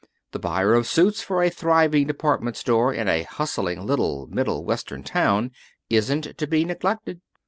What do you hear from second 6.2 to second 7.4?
to be neglected.